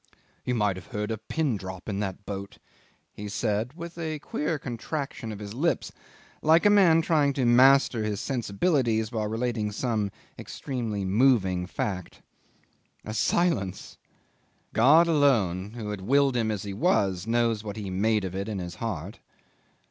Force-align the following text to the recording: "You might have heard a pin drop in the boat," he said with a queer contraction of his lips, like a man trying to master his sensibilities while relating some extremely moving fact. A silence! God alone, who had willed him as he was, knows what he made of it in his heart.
"You 0.45 0.55
might 0.55 0.77
have 0.77 0.87
heard 0.87 1.11
a 1.11 1.17
pin 1.19 1.57
drop 1.57 1.87
in 1.87 1.99
the 1.99 2.17
boat," 2.25 2.57
he 3.13 3.29
said 3.29 3.73
with 3.73 3.99
a 3.99 4.17
queer 4.17 4.57
contraction 4.57 5.31
of 5.31 5.37
his 5.37 5.53
lips, 5.53 5.91
like 6.41 6.65
a 6.65 6.71
man 6.71 7.03
trying 7.03 7.33
to 7.33 7.45
master 7.45 8.03
his 8.03 8.19
sensibilities 8.19 9.11
while 9.11 9.27
relating 9.27 9.71
some 9.71 10.09
extremely 10.39 11.05
moving 11.05 11.67
fact. 11.67 12.23
A 13.05 13.13
silence! 13.13 13.99
God 14.73 15.05
alone, 15.07 15.73
who 15.73 15.91
had 15.91 16.01
willed 16.01 16.35
him 16.35 16.49
as 16.49 16.63
he 16.63 16.73
was, 16.73 17.27
knows 17.27 17.63
what 17.63 17.77
he 17.77 17.91
made 17.91 18.25
of 18.25 18.33
it 18.33 18.49
in 18.49 18.57
his 18.57 18.73
heart. 18.81 19.19